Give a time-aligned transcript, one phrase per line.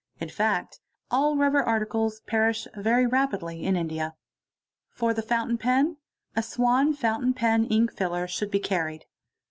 [0.19, 0.79] In fact
[1.11, 4.15] all rubber articles" perish very rapidly in India.
[4.89, 5.97] For the fountain pen,
[6.35, 9.05] a Swan Fountain Pen Ink filler should be carried.